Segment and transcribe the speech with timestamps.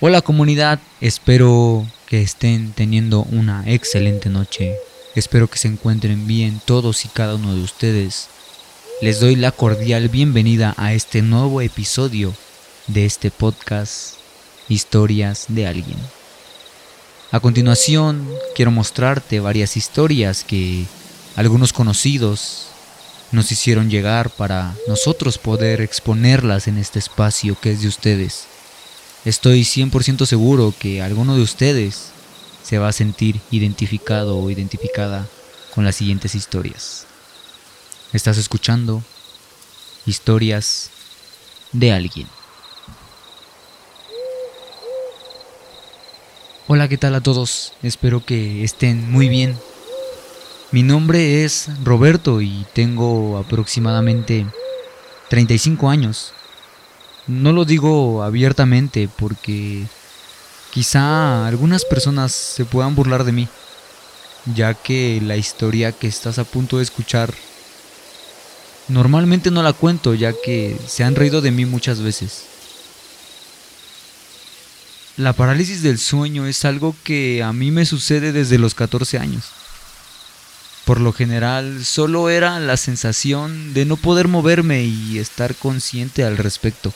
[0.00, 4.76] Hola comunidad, espero que estén teniendo una excelente noche.
[5.16, 8.28] Espero que se encuentren bien todos y cada uno de ustedes.
[9.00, 12.32] Les doy la cordial bienvenida a este nuevo episodio
[12.86, 14.14] de este podcast
[14.68, 15.98] Historias de alguien.
[17.32, 20.84] A continuación, quiero mostrarte varias historias que
[21.34, 22.68] algunos conocidos
[23.32, 28.46] nos hicieron llegar para nosotros poder exponerlas en este espacio que es de ustedes.
[29.28, 32.12] Estoy 100% seguro que alguno de ustedes
[32.62, 35.28] se va a sentir identificado o identificada
[35.74, 37.06] con las siguientes historias.
[38.14, 39.02] Estás escuchando
[40.06, 40.88] historias
[41.72, 42.26] de alguien.
[46.66, 47.74] Hola, ¿qué tal a todos?
[47.82, 49.58] Espero que estén muy bien.
[50.72, 54.46] Mi nombre es Roberto y tengo aproximadamente
[55.28, 56.32] 35 años.
[57.28, 59.84] No lo digo abiertamente porque
[60.72, 63.48] quizá algunas personas se puedan burlar de mí,
[64.54, 67.34] ya que la historia que estás a punto de escuchar
[68.88, 72.44] normalmente no la cuento, ya que se han reído de mí muchas veces.
[75.18, 79.44] La parálisis del sueño es algo que a mí me sucede desde los 14 años.
[80.86, 86.38] Por lo general, solo era la sensación de no poder moverme y estar consciente al
[86.38, 86.94] respecto.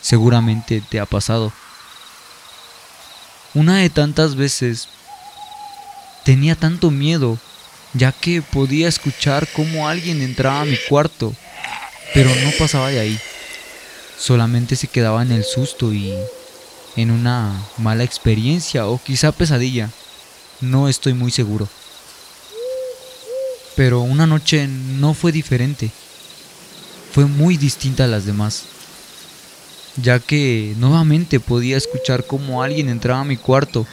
[0.00, 1.52] Seguramente te ha pasado.
[3.52, 4.88] Una de tantas veces
[6.24, 7.38] tenía tanto miedo,
[7.92, 11.34] ya que podía escuchar cómo alguien entraba a mi cuarto,
[12.14, 13.20] pero no pasaba de ahí.
[14.18, 16.14] Solamente se quedaba en el susto y
[16.96, 19.90] en una mala experiencia o quizá pesadilla.
[20.60, 21.68] No estoy muy seguro.
[23.76, 25.90] Pero una noche no fue diferente.
[27.12, 28.64] Fue muy distinta a las demás
[30.02, 33.86] ya que nuevamente podía escuchar cómo alguien entraba a mi cuarto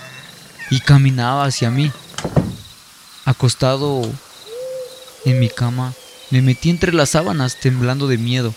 [0.69, 1.91] y caminaba hacia mí.
[3.25, 4.01] Acostado
[5.25, 5.93] en mi cama,
[6.29, 8.53] me metí entre las sábanas temblando de miedo.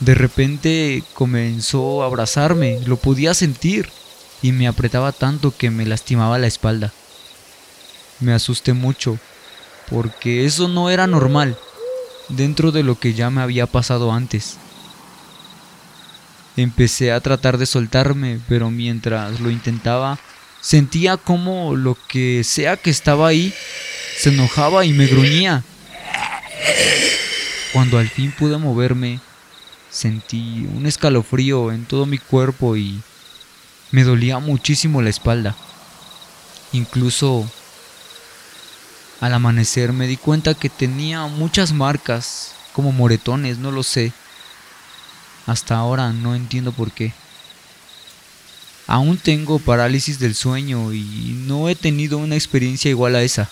[0.00, 3.88] De repente comenzó a abrazarme, lo podía sentir
[4.42, 6.92] y me apretaba tanto que me lastimaba la espalda.
[8.20, 9.18] Me asusté mucho,
[9.90, 11.56] porque eso no era normal
[12.28, 14.58] dentro de lo que ya me había pasado antes.
[16.56, 20.18] Empecé a tratar de soltarme, pero mientras lo intentaba,
[20.60, 23.54] sentía como lo que sea que estaba ahí
[24.18, 25.64] se enojaba y me gruñía.
[27.72, 29.20] Cuando al fin pude moverme,
[29.90, 33.00] sentí un escalofrío en todo mi cuerpo y
[33.90, 35.56] me dolía muchísimo la espalda.
[36.72, 37.50] Incluso
[39.20, 44.12] al amanecer me di cuenta que tenía muchas marcas, como moretones, no lo sé.
[45.46, 47.12] Hasta ahora no entiendo por qué.
[48.86, 53.48] Aún tengo parálisis del sueño y no he tenido una experiencia igual a esa.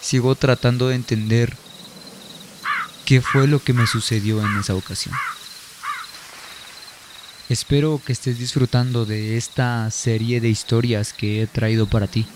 [0.00, 1.56] Sigo tratando de entender
[3.04, 5.14] qué fue lo que me sucedió en esa ocasión.
[7.48, 12.26] Espero que estés disfrutando de esta serie de historias que he traído para ti.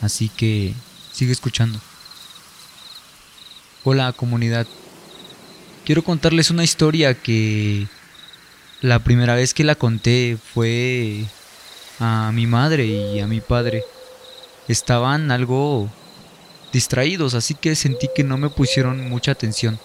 [0.00, 0.74] Así que
[1.12, 1.80] sigue escuchando.
[3.82, 4.66] Hola comunidad,
[5.90, 7.88] quiero contarles una historia que
[8.80, 11.24] la primera vez que la conté fue
[11.98, 13.82] a mi madre y a mi padre.
[14.68, 15.90] Estaban algo
[16.72, 19.80] distraídos, así que sentí que no me pusieron mucha atención.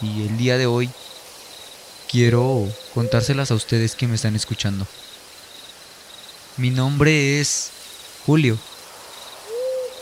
[0.00, 0.88] Y el día de hoy
[2.08, 4.86] quiero contárselas a ustedes que me están escuchando.
[6.58, 7.72] Mi nombre es
[8.24, 8.56] Julio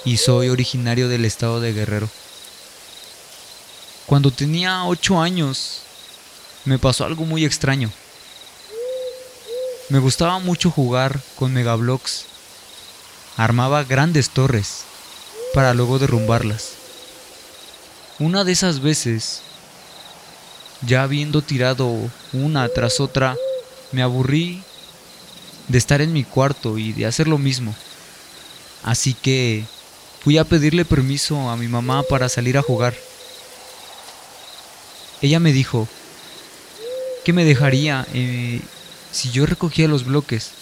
[0.04, 2.10] y soy originario del estado de Guerrero.
[4.10, 5.82] Cuando tenía 8 años,
[6.64, 7.92] me pasó algo muy extraño.
[9.88, 12.24] Me gustaba mucho jugar con Megablocks.
[13.36, 14.80] Armaba grandes torres
[15.54, 16.70] para luego derrumbarlas.
[18.18, 19.42] Una de esas veces,
[20.82, 21.96] ya habiendo tirado
[22.32, 23.36] una tras otra,
[23.92, 24.64] me aburrí
[25.68, 27.76] de estar en mi cuarto y de hacer lo mismo.
[28.82, 29.66] Así que
[30.24, 32.92] fui a pedirle permiso a mi mamá para salir a jugar.
[35.22, 35.86] Ella me dijo
[37.24, 38.60] que me dejaría eh,
[39.12, 40.52] si yo recogía los bloques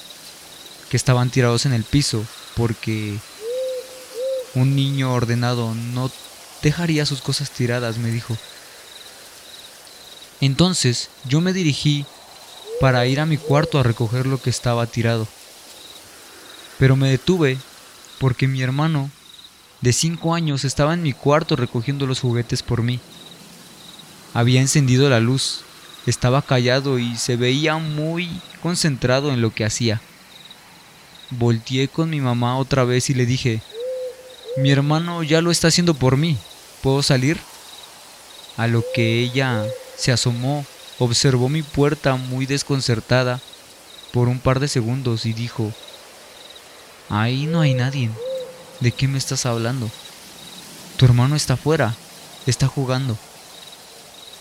[0.90, 2.24] que estaban tirados en el piso,
[2.56, 3.16] porque
[4.54, 6.10] un niño ordenado no
[6.62, 8.36] dejaría sus cosas tiradas, me dijo.
[10.40, 12.04] Entonces yo me dirigí
[12.80, 15.28] para ir a mi cuarto a recoger lo que estaba tirado.
[16.78, 17.58] Pero me detuve
[18.18, 19.10] porque mi hermano
[19.82, 22.98] de cinco años estaba en mi cuarto recogiendo los juguetes por mí
[24.34, 25.64] había encendido la luz
[26.08, 28.30] Estaba callado y se veía muy
[28.62, 30.00] concentrado en lo que hacía.
[31.28, 33.60] Volteé con mi mamá otra vez y le dije,
[34.56, 36.38] mi hermano ya lo está haciendo por mí,
[36.82, 37.38] ¿puedo salir?
[38.56, 39.66] A lo que ella
[39.98, 40.64] se asomó,
[40.98, 43.42] observó mi puerta muy desconcertada
[44.10, 45.74] por un par de segundos y dijo,
[47.10, 48.08] ahí no hay nadie,
[48.80, 49.90] ¿de qué me estás hablando?
[50.96, 51.94] Tu hermano está afuera,
[52.46, 53.18] está jugando.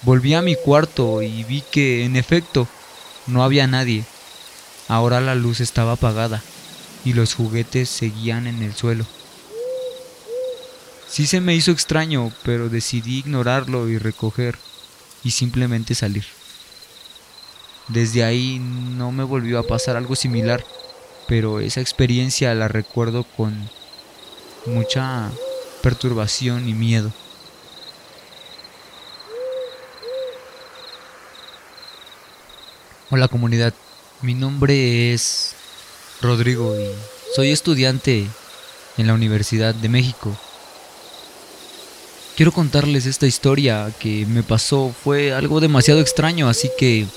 [0.03, 2.67] Volví a mi cuarto y vi que, en efecto,
[3.25, 4.05] no había nadie.
[4.87, 6.41] Ahora la luz estaba apagada
[7.03, 9.05] y los juguetes seguían en el suelo.
[11.09, 14.57] Sí se me hizo extraño, pero decidí ignorarlo y recoger
[15.23, 16.25] y simplemente salir.
[17.87, 20.63] Desde ahí no me volvió a pasar algo similar,
[21.27, 23.69] pero esa experiencia la recuerdo con
[24.65, 25.31] mucha
[25.81, 27.13] perturbación y miedo.
[33.09, 33.73] Hola comunidad,
[34.21, 35.53] mi nombre es
[36.21, 36.89] Rodrigo y
[37.33, 38.27] soy estudiante
[38.97, 40.37] en la Universidad de México.
[42.35, 47.07] Quiero contarles esta historia que me pasó, fue algo demasiado extraño, así que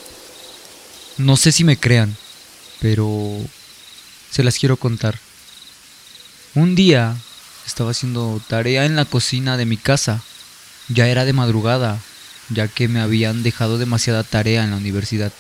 [1.19, 2.17] no sé si me crean,
[2.81, 3.41] pero
[4.31, 5.19] se las quiero contar.
[6.55, 7.17] Un día
[7.67, 10.23] estaba haciendo tarea en la cocina de mi casa.
[10.89, 11.99] Ya era de madrugada,
[12.49, 15.33] ya que me habían dejado demasiada tarea en la universidad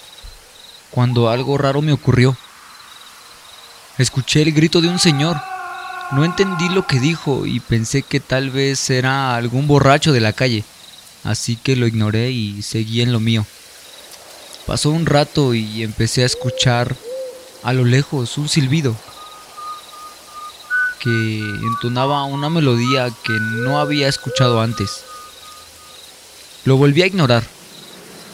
[0.90, 2.36] cuando algo raro me ocurrió.
[3.98, 5.36] Escuché el grito de un señor.
[6.12, 10.32] No entendí lo que dijo y pensé que tal vez era algún borracho de la
[10.32, 10.64] calle,
[11.22, 13.46] así que lo ignoré y seguí en lo mío.
[14.66, 16.96] Pasó un rato y empecé a escuchar
[17.62, 18.96] a lo lejos un silbido
[21.00, 25.04] que entonaba una melodía que no había escuchado antes.
[26.64, 27.59] Lo volví a ignorar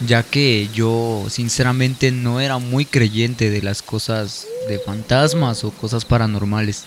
[0.01, 6.05] ya que yo sinceramente no era muy creyente de las cosas de fantasmas o cosas
[6.05, 6.85] paranormales,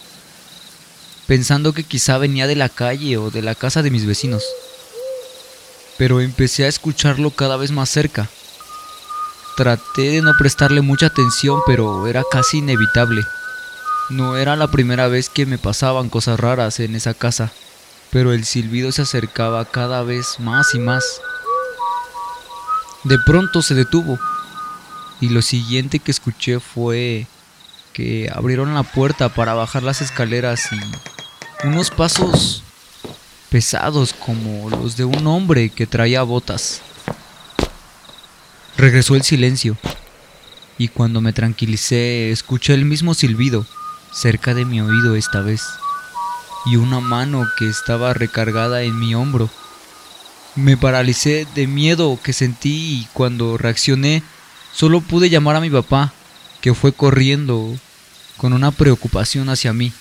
[1.25, 4.43] pensando que quizá venía de la calle o de la casa de mis vecinos.
[5.97, 8.29] Pero empecé a escucharlo cada vez más cerca.
[9.57, 13.21] Traté de no prestarle mucha atención, pero era casi inevitable.
[14.09, 17.51] No era la primera vez que me pasaban cosas raras en esa casa,
[18.11, 21.21] pero el silbido se acercaba cada vez más y más.
[23.03, 24.19] De pronto se detuvo
[25.21, 27.27] y lo siguiente que escuché fue
[27.93, 32.63] que abrieron la puerta para bajar las escaleras y unos pasos
[33.49, 36.81] pesados como los de un hombre que traía botas.
[38.77, 39.77] Regresó el silencio
[40.77, 43.65] y cuando me tranquilicé escuché el mismo silbido
[44.13, 45.63] cerca de mi oído esta vez
[46.65, 49.49] y una mano que estaba recargada en mi hombro
[50.55, 54.23] me paralicé de miedo que sentí y cuando reaccioné
[54.73, 56.13] solo pude llamar a mi papá,
[56.61, 57.75] que fue corriendo
[58.37, 59.91] con una preocupación hacia mí.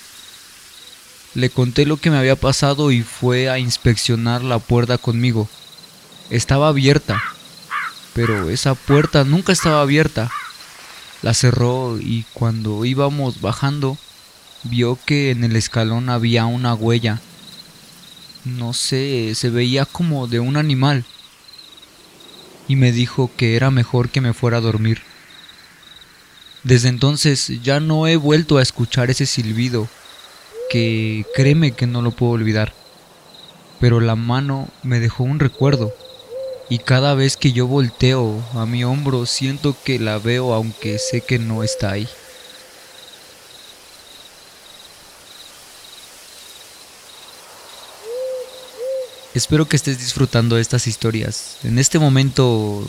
[1.34, 5.48] Le conté lo que me había pasado y fue a inspeccionar la puerta conmigo.
[6.30, 7.22] Estaba abierta,
[8.14, 10.30] pero esa puerta nunca estaba abierta.
[11.22, 13.98] La cerró y cuando íbamos bajando
[14.64, 17.20] vio que en el escalón había una huella
[18.44, 21.04] no sé, se veía como de un animal.
[22.66, 25.02] Y me dijo que era mejor que me fuera a dormir.
[26.64, 29.88] Desde entonces ya no he vuelto a escuchar ese silbido,
[30.70, 32.74] que créeme que no lo puedo olvidar.
[33.80, 35.94] Pero la mano me dejó un recuerdo,
[36.68, 41.22] y cada vez que yo volteo a mi hombro siento que la veo aunque sé
[41.22, 42.08] que no está ahí.
[49.38, 51.58] Espero que estés disfrutando de estas historias.
[51.62, 52.84] En este momento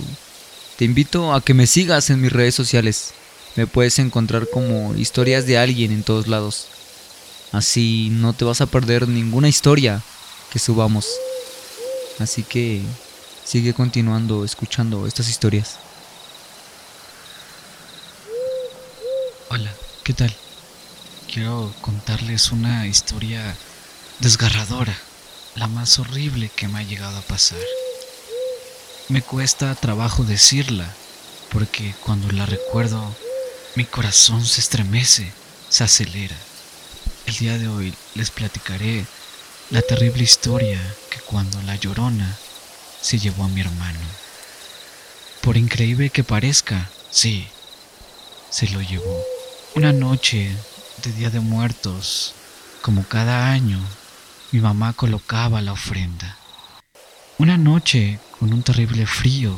[0.78, 3.14] te invito a que me sigas en mis redes sociales.
[3.56, 6.66] Me puedes encontrar como historias de alguien en todos lados.
[7.52, 10.02] Así no te vas a perder ninguna historia
[10.52, 11.06] que subamos.
[12.18, 12.82] Así que
[13.46, 15.78] sigue continuando escuchando estas historias.
[19.52, 19.72] Hola,
[20.04, 20.36] ¿qué tal?
[21.32, 23.56] Quiero contarles una historia
[24.20, 24.98] desgarradora
[25.56, 27.60] la más horrible que me ha llegado a pasar.
[29.08, 30.94] Me cuesta trabajo decirla,
[31.52, 33.16] porque cuando la recuerdo,
[33.76, 35.32] mi corazón se estremece,
[35.70, 36.36] se acelera.
[37.26, 39.06] El día de hoy les platicaré
[39.72, 40.80] la terrible historia
[41.10, 42.38] que cuando la llorona
[43.02, 44.00] se llevó a mi hermano.
[45.42, 47.48] Por increíble que parezca, sí,
[48.50, 49.24] se lo llevó.
[49.76, 50.56] Una noche
[51.04, 52.34] de Día de Muertos,
[52.82, 53.80] como cada año,
[54.52, 56.36] mi mamá colocaba la ofrenda.
[57.38, 59.56] Una noche con un terrible frío,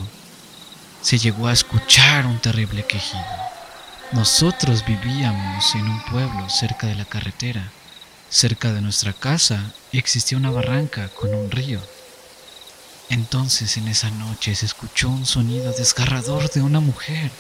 [1.01, 3.23] se llegó a escuchar un terrible quejido.
[4.11, 7.71] Nosotros vivíamos en un pueblo cerca de la carretera.
[8.29, 11.79] Cerca de nuestra casa existía una barranca con un río.
[13.09, 17.31] Entonces en esa noche se escuchó un sonido desgarrador de una mujer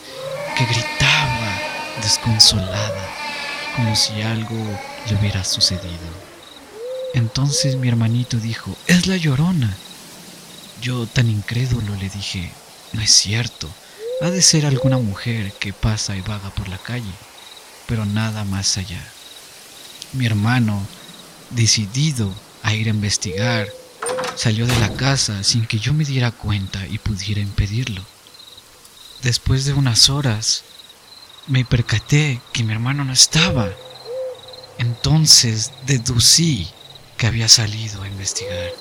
[0.57, 1.59] que gritaba
[2.01, 3.07] desconsolada,
[3.75, 4.55] como si algo
[5.09, 6.30] le hubiera sucedido.
[7.13, 9.75] Entonces mi hermanito dijo, es la llorona.
[10.81, 12.51] Yo tan incrédulo le dije,
[12.93, 13.69] no es cierto,
[14.21, 17.13] ha de ser alguna mujer que pasa y vaga por la calle,
[17.87, 19.03] pero nada más allá.
[20.13, 20.85] Mi hermano,
[21.51, 23.67] decidido a ir a investigar,
[24.35, 28.01] Salió de la casa sin que yo me diera cuenta y pudiera impedirlo.
[29.21, 30.63] Después de unas horas,
[31.47, 33.69] me percaté que mi hermano no estaba.
[34.77, 36.67] Entonces deducí
[37.21, 38.71] que había salido a investigar.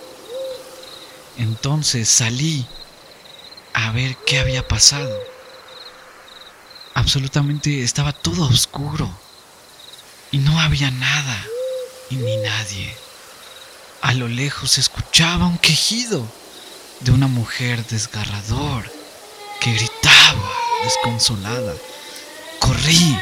[1.37, 2.65] Entonces salí
[3.75, 5.15] a ver qué había pasado.
[6.95, 9.15] Absolutamente estaba todo oscuro
[10.31, 11.47] y no había nada
[12.09, 12.97] y ni nadie.
[14.01, 16.27] A lo lejos se escuchaba un quejido
[17.01, 18.91] de una mujer desgarrador
[19.61, 20.51] que gritaba
[20.83, 21.75] desconsolada.
[22.59, 23.19] Corrí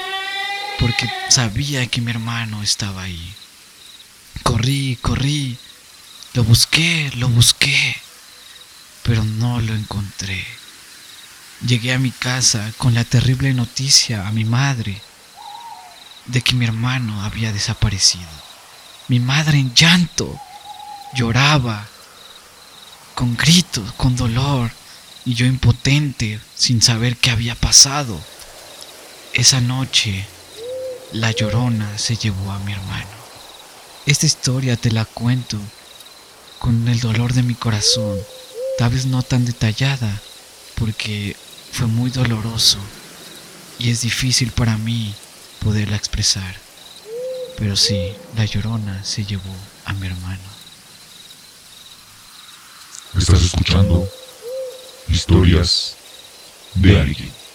[0.78, 3.34] porque sabía que mi hermano estaba ahí.
[4.48, 5.58] Corrí, corrí,
[6.32, 7.94] lo busqué, lo busqué,
[9.02, 10.42] pero no lo encontré.
[11.66, 15.02] Llegué a mi casa con la terrible noticia a mi madre
[16.24, 18.30] de que mi hermano había desaparecido.
[19.08, 20.40] Mi madre en llanto
[21.14, 21.86] Lloraba
[23.14, 24.70] con gritos, con dolor,
[25.26, 28.18] y yo impotente, sin saber qué había pasado.
[29.34, 30.26] Esa noche,
[31.12, 33.17] la llorona se llevó a mi hermano.
[34.08, 35.58] Esta historia te la cuento
[36.60, 38.18] con el dolor de mi corazón,
[38.78, 40.10] tal vez no tan detallada,
[40.76, 41.36] porque
[41.72, 42.78] fue muy doloroso
[43.78, 45.14] y es difícil para mí
[45.62, 46.56] poderla expresar.
[47.58, 50.48] Pero sí, la llorona se llevó a mi hermano.
[53.14, 54.08] Estás escuchando
[55.10, 55.96] historias
[56.76, 57.47] de alguien.